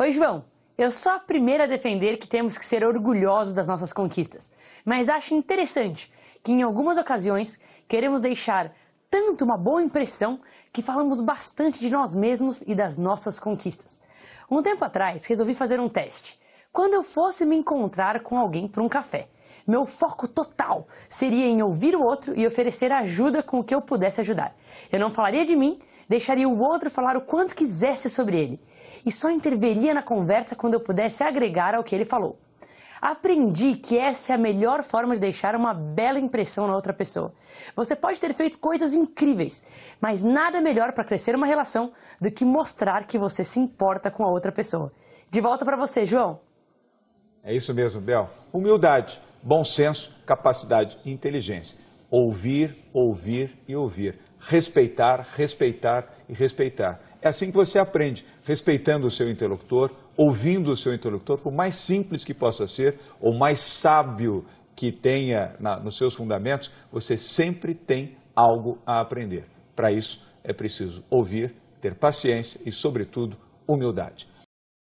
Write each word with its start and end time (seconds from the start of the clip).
Oi, 0.00 0.12
João. 0.12 0.44
Eu 0.78 0.92
sou 0.92 1.10
a 1.10 1.18
primeira 1.18 1.64
a 1.64 1.66
defender 1.66 2.18
que 2.18 2.28
temos 2.28 2.56
que 2.56 2.64
ser 2.64 2.84
orgulhosos 2.84 3.52
das 3.52 3.66
nossas 3.66 3.92
conquistas, 3.92 4.48
mas 4.84 5.08
acho 5.08 5.34
interessante 5.34 6.08
que 6.40 6.52
em 6.52 6.62
algumas 6.62 6.96
ocasiões 6.98 7.58
queremos 7.88 8.20
deixar 8.20 8.72
tanto 9.10 9.44
uma 9.44 9.56
boa 9.56 9.82
impressão 9.82 10.38
que 10.72 10.82
falamos 10.82 11.20
bastante 11.20 11.80
de 11.80 11.90
nós 11.90 12.14
mesmos 12.14 12.62
e 12.62 12.76
das 12.76 12.96
nossas 12.96 13.40
conquistas. 13.40 14.00
Um 14.48 14.62
tempo 14.62 14.84
atrás, 14.84 15.26
resolvi 15.26 15.52
fazer 15.52 15.80
um 15.80 15.88
teste. 15.88 16.38
Quando 16.72 16.94
eu 16.94 17.02
fosse 17.02 17.44
me 17.44 17.56
encontrar 17.56 18.20
com 18.20 18.38
alguém 18.38 18.68
para 18.68 18.84
um 18.84 18.88
café, 18.88 19.28
meu 19.66 19.84
foco 19.84 20.28
total 20.28 20.86
seria 21.08 21.46
em 21.46 21.60
ouvir 21.60 21.96
o 21.96 22.02
outro 22.02 22.38
e 22.38 22.46
oferecer 22.46 22.92
ajuda 22.92 23.42
com 23.42 23.58
o 23.58 23.64
que 23.64 23.74
eu 23.74 23.80
pudesse 23.80 24.20
ajudar. 24.20 24.54
Eu 24.92 25.00
não 25.00 25.10
falaria 25.10 25.44
de 25.44 25.56
mim, 25.56 25.80
deixaria 26.08 26.48
o 26.48 26.58
outro 26.58 26.90
falar 26.90 27.16
o 27.16 27.20
quanto 27.20 27.54
quisesse 27.54 28.08
sobre 28.08 28.38
ele. 28.38 28.60
E 29.04 29.12
só 29.12 29.30
interveria 29.30 29.92
na 29.94 30.02
conversa 30.02 30.56
quando 30.56 30.74
eu 30.74 30.80
pudesse 30.80 31.22
agregar 31.22 31.74
ao 31.74 31.84
que 31.84 31.94
ele 31.94 32.04
falou. 32.04 32.38
Aprendi 33.00 33.76
que 33.76 33.96
essa 33.96 34.32
é 34.32 34.34
a 34.34 34.38
melhor 34.38 34.82
forma 34.82 35.14
de 35.14 35.20
deixar 35.20 35.54
uma 35.54 35.72
bela 35.72 36.18
impressão 36.18 36.66
na 36.66 36.74
outra 36.74 36.92
pessoa. 36.92 37.32
Você 37.76 37.94
pode 37.94 38.20
ter 38.20 38.34
feito 38.34 38.58
coisas 38.58 38.94
incríveis, 38.94 39.62
mas 40.00 40.24
nada 40.24 40.60
melhor 40.60 40.92
para 40.92 41.04
crescer 41.04 41.36
uma 41.36 41.46
relação 41.46 41.92
do 42.20 42.30
que 42.30 42.44
mostrar 42.44 43.04
que 43.04 43.16
você 43.16 43.44
se 43.44 43.60
importa 43.60 44.10
com 44.10 44.24
a 44.24 44.28
outra 44.28 44.50
pessoa. 44.50 44.92
De 45.30 45.40
volta 45.40 45.64
para 45.64 45.76
você, 45.76 46.04
João. 46.04 46.40
É 47.44 47.54
isso 47.54 47.72
mesmo, 47.72 48.00
Bel. 48.00 48.28
Humildade, 48.52 49.22
bom 49.42 49.62
senso, 49.62 50.16
capacidade 50.26 50.98
e 51.04 51.12
inteligência. 51.12 51.78
Ouvir, 52.10 52.76
ouvir 52.92 53.56
e 53.68 53.76
ouvir 53.76 54.18
respeitar, 54.40 55.26
respeitar 55.36 56.14
e 56.28 56.32
respeitar. 56.32 57.00
É 57.20 57.28
assim 57.28 57.50
que 57.50 57.56
você 57.56 57.78
aprende, 57.78 58.24
respeitando 58.44 59.06
o 59.06 59.10
seu 59.10 59.30
interlocutor, 59.30 59.90
ouvindo 60.16 60.70
o 60.70 60.76
seu 60.76 60.94
interlocutor, 60.94 61.38
por 61.38 61.52
mais 61.52 61.74
simples 61.74 62.24
que 62.24 62.34
possa 62.34 62.66
ser, 62.66 62.98
ou 63.20 63.34
mais 63.34 63.60
sábio 63.60 64.44
que 64.76 64.92
tenha 64.92 65.54
na, 65.58 65.78
nos 65.78 65.96
seus 65.96 66.14
fundamentos, 66.14 66.70
você 66.92 67.18
sempre 67.18 67.74
tem 67.74 68.16
algo 68.34 68.78
a 68.86 69.00
aprender. 69.00 69.46
Para 69.74 69.90
isso, 69.90 70.24
é 70.44 70.52
preciso 70.52 71.02
ouvir, 71.10 71.54
ter 71.80 71.94
paciência 71.94 72.60
e, 72.64 72.70
sobretudo, 72.70 73.36
humildade. 73.66 74.28